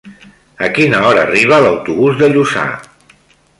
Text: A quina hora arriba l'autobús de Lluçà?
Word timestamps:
A 0.67 0.69
quina 0.77 1.01
hora 1.09 1.21
arriba 1.27 1.61
l'autobús 1.65 2.19
de 2.23 2.33
Lluçà? 2.33 2.67